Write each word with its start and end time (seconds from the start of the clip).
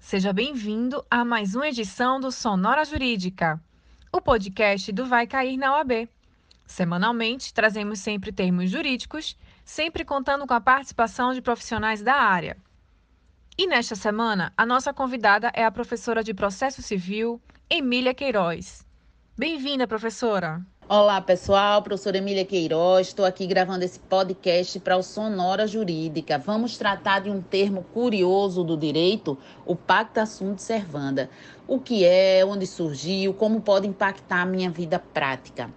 Seja 0.00 0.32
bem-vindo 0.32 1.06
a 1.08 1.24
mais 1.24 1.54
uma 1.54 1.68
edição 1.68 2.18
do 2.18 2.32
Sonora 2.32 2.84
Jurídica, 2.84 3.62
o 4.12 4.20
podcast 4.20 4.90
do 4.90 5.06
Vai 5.06 5.28
Cair 5.28 5.56
na 5.56 5.76
OAB. 5.76 6.08
Semanalmente, 6.66 7.54
trazemos 7.54 8.00
sempre 8.00 8.32
termos 8.32 8.68
jurídicos, 8.68 9.38
sempre 9.64 10.04
contando 10.04 10.44
com 10.44 10.54
a 10.54 10.60
participação 10.60 11.32
de 11.32 11.40
profissionais 11.40 12.02
da 12.02 12.14
área. 12.14 12.56
E 13.56 13.68
nesta 13.68 13.94
semana, 13.94 14.52
a 14.56 14.66
nossa 14.66 14.92
convidada 14.92 15.52
é 15.54 15.64
a 15.64 15.70
professora 15.70 16.24
de 16.24 16.34
Processo 16.34 16.82
Civil, 16.82 17.40
Emília 17.70 18.12
Queiroz. 18.14 18.87
Bem-vinda, 19.38 19.86
professora! 19.86 20.60
Olá, 20.88 21.20
pessoal. 21.20 21.80
Professora 21.80 22.18
Emília 22.18 22.44
Queiroz. 22.44 23.06
Estou 23.06 23.24
aqui 23.24 23.46
gravando 23.46 23.84
esse 23.84 24.00
podcast 24.00 24.80
para 24.80 24.96
o 24.96 25.02
Sonora 25.04 25.64
Jurídica. 25.64 26.38
Vamos 26.38 26.76
tratar 26.76 27.20
de 27.20 27.30
um 27.30 27.40
termo 27.40 27.84
curioso 27.94 28.64
do 28.64 28.76
direito, 28.76 29.38
o 29.64 29.76
Pacta 29.76 30.26
Sunt 30.26 30.58
Servanda. 30.58 31.30
O 31.68 31.78
que 31.78 32.04
é, 32.04 32.44
onde 32.44 32.66
surgiu, 32.66 33.32
como 33.32 33.60
pode 33.60 33.86
impactar 33.86 34.42
a 34.42 34.44
minha 34.46 34.70
vida 34.70 34.98
prática. 34.98 35.72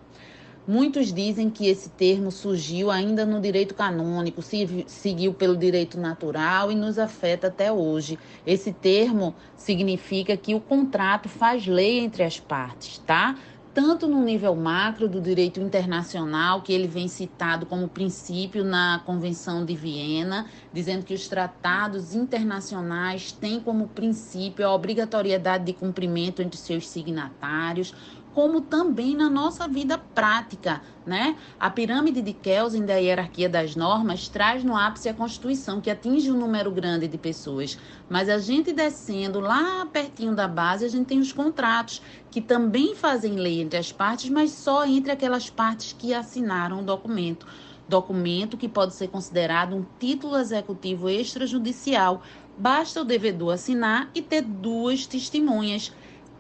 Muitos 0.68 1.12
dizem 1.12 1.50
que 1.50 1.68
esse 1.68 1.90
termo 1.90 2.32
surgiu 2.32 2.92
ainda 2.92 3.26
no 3.26 3.42
direito 3.42 3.74
canônico, 3.74 4.44
seguiu 4.86 5.34
pelo 5.34 5.58
direito 5.58 6.00
natural 6.00 6.72
e 6.72 6.76
nos 6.76 7.00
afeta 7.00 7.48
até 7.48 7.72
hoje. 7.72 8.18
Esse 8.46 8.72
termo 8.72 9.34
significa 9.58 10.38
que 10.38 10.54
o 10.54 10.62
contrato 10.62 11.28
faz 11.28 11.66
lei 11.66 12.00
entre 12.00 12.22
as 12.22 12.40
partes, 12.40 13.00
tá? 13.00 13.36
Tanto 13.74 14.08
no 14.08 14.22
nível 14.22 14.56
macro 14.56 15.08
do 15.08 15.22
direito 15.22 15.60
internacional, 15.62 16.62
que 16.62 16.74
ele 16.74 16.88
vem 16.88 17.08
citado 17.08 17.66
como 17.66 17.88
princípio 17.88 18.64
na 18.64 19.02
Convenção 19.06 19.64
de 19.64 19.76
Viena, 19.76 20.48
dizendo 20.74 21.06
que 21.06 21.14
os 21.14 21.28
tratados 21.28 22.14
internacionais 22.14 23.32
têm 23.32 23.60
como 23.60 23.88
princípio 23.88 24.68
a 24.68 24.74
obrigatoriedade 24.74 25.66
de 25.66 25.74
cumprimento 25.74 26.42
entre 26.42 26.58
seus 26.58 26.88
signatários, 26.88 27.94
como 28.34 28.62
também 28.62 29.16
na 29.16 29.30
nossa 29.30 29.68
vida 29.68 29.98
prática, 29.98 30.82
né? 31.06 31.36
A 31.60 31.70
pirâmide 31.70 32.22
de 32.22 32.32
Kelsen 32.32 32.86
da 32.86 32.96
hierarquia 32.96 33.50
das 33.50 33.76
normas 33.76 34.28
traz 34.30 34.64
no 34.64 34.76
ápice 34.76 35.10
a 35.10 35.14
Constituição, 35.14 35.82
que 35.82 35.90
atinge 35.90 36.32
um 36.32 36.38
número 36.38 36.72
grande 36.72 37.08
de 37.08 37.18
pessoas. 37.18 37.78
Mas 38.10 38.30
a 38.30 38.38
gente 38.38 38.72
descendo 38.72 39.40
lá 39.40 39.86
pertinho 39.86 40.34
da 40.34 40.48
base, 40.48 40.86
a 40.86 40.90
gente 40.90 41.08
tem 41.08 41.20
os 41.20 41.34
contratos, 41.34 42.02
que 42.30 42.40
também 42.40 42.96
fazem 42.96 43.36
lei 43.36 43.62
entre 43.62 43.78
as 43.78 43.92
partes, 43.92 44.30
mas 44.30 44.52
só 44.52 44.86
entre 44.86 45.12
aquelas 45.12 45.50
partes 45.50 45.94
que 45.98 46.14
assinaram 46.14 46.80
o 46.80 46.86
documento. 46.86 47.46
Documento 47.88 48.56
que 48.56 48.70
pode 48.70 48.94
ser 48.96 49.10
considerado 49.10 49.76
um 49.76 49.86
título 50.00 50.38
executivo 50.38 51.10
extrajudicial. 51.10 52.22
Basta 52.58 53.02
o 53.02 53.06
devedor 53.06 53.56
assinar 53.56 54.10
e 54.16 54.22
ter 54.22 54.42
duas 54.42 55.06
testemunhas 55.06 55.92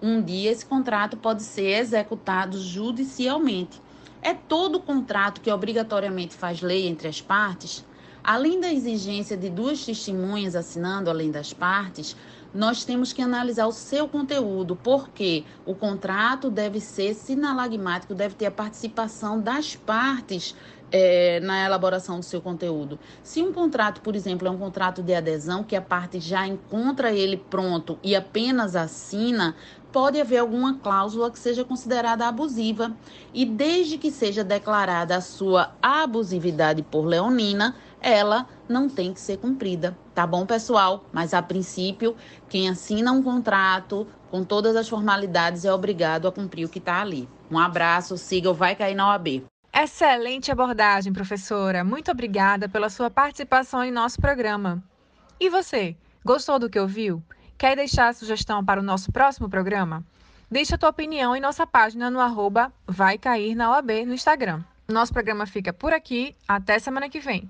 um 0.01 0.21
dia 0.21 0.51
esse 0.51 0.65
contrato 0.65 1.15
pode 1.15 1.43
ser 1.43 1.79
executado 1.79 2.59
judicialmente. 2.59 3.81
É 4.21 4.33
todo 4.33 4.79
contrato 4.79 5.41
que 5.41 5.51
obrigatoriamente 5.51 6.35
faz 6.35 6.61
lei 6.61 6.87
entre 6.87 7.07
as 7.07 7.21
partes? 7.21 7.85
Além 8.23 8.59
da 8.59 8.71
exigência 8.71 9.35
de 9.35 9.49
duas 9.49 9.83
testemunhas 9.83 10.55
assinando 10.55 11.09
além 11.09 11.31
das 11.31 11.53
partes, 11.53 12.15
nós 12.53 12.83
temos 12.83 13.13
que 13.13 13.21
analisar 13.21 13.65
o 13.65 13.71
seu 13.71 14.07
conteúdo, 14.07 14.75
porque 14.75 15.43
o 15.65 15.73
contrato 15.73 16.49
deve 16.49 16.79
ser 16.79 17.13
sinalagmático, 17.13 18.13
deve 18.13 18.35
ter 18.35 18.47
a 18.47 18.51
participação 18.51 19.39
das 19.39 19.75
partes 19.75 20.55
é, 20.91 21.39
na 21.39 21.65
elaboração 21.65 22.19
do 22.19 22.25
seu 22.25 22.41
conteúdo. 22.41 22.99
Se 23.23 23.41
um 23.41 23.53
contrato, 23.53 24.01
por 24.01 24.15
exemplo, 24.15 24.47
é 24.47 24.51
um 24.51 24.57
contrato 24.57 25.01
de 25.01 25.13
adesão 25.13 25.63
que 25.63 25.75
a 25.75 25.81
parte 25.81 26.19
já 26.19 26.45
encontra 26.45 27.11
ele 27.13 27.37
pronto 27.37 27.97
e 28.03 28.15
apenas 28.15 28.75
assina, 28.75 29.55
pode 29.91 30.19
haver 30.19 30.37
alguma 30.37 30.75
cláusula 30.75 31.31
que 31.31 31.39
seja 31.39 31.63
considerada 31.63 32.27
abusiva. 32.27 32.95
E 33.33 33.45
desde 33.45 33.97
que 33.97 34.11
seja 34.11 34.43
declarada 34.43 35.15
a 35.15 35.21
sua 35.21 35.71
abusividade 35.81 36.81
por 36.81 37.05
leonina, 37.05 37.75
ela 38.01 38.47
não 38.67 38.89
tem 38.89 39.13
que 39.13 39.19
ser 39.19 39.37
cumprida. 39.37 39.97
Tá 40.15 40.25
bom, 40.25 40.45
pessoal? 40.45 41.05
Mas 41.11 41.33
a 41.33 41.41
princípio, 41.41 42.15
quem 42.49 42.69
assina 42.69 43.11
um 43.11 43.21
contrato 43.21 44.07
com 44.29 44.43
todas 44.43 44.75
as 44.75 44.89
formalidades 44.89 45.65
é 45.65 45.73
obrigado 45.73 46.27
a 46.27 46.31
cumprir 46.31 46.65
o 46.65 46.69
que 46.69 46.79
está 46.79 47.01
ali. 47.01 47.27
Um 47.49 47.59
abraço, 47.59 48.17
siga 48.17 48.49
o 48.49 48.53
Vai 48.53 48.75
Cair 48.75 48.95
na 48.95 49.09
OAB. 49.09 49.43
Excelente 49.73 50.51
abordagem, 50.51 51.13
professora. 51.13 51.83
Muito 51.83 52.11
obrigada 52.11 52.67
pela 52.67 52.89
sua 52.89 53.09
participação 53.09 53.83
em 53.83 53.91
nosso 53.91 54.19
programa. 54.19 54.83
E 55.39 55.49
você, 55.49 55.95
gostou 56.25 56.59
do 56.59 56.69
que 56.69 56.79
ouviu? 56.79 57.23
Quer 57.61 57.75
deixar 57.75 58.07
a 58.07 58.13
sugestão 58.13 58.65
para 58.65 58.79
o 58.79 58.83
nosso 58.83 59.11
próximo 59.11 59.47
programa? 59.47 60.03
Deixe 60.49 60.73
a 60.73 60.79
tua 60.79 60.89
opinião 60.89 61.35
em 61.35 61.39
nossa 61.39 61.67
página 61.67 62.09
no 62.09 62.19
arroba 62.19 62.73
Vai 62.87 63.19
Cair 63.19 63.53
na 63.53 63.69
OAB 63.69 64.03
no 64.03 64.15
Instagram. 64.15 64.63
Nosso 64.87 65.13
programa 65.13 65.45
fica 65.45 65.71
por 65.71 65.93
aqui. 65.93 66.35
Até 66.47 66.79
semana 66.79 67.07
que 67.07 67.19
vem. 67.19 67.47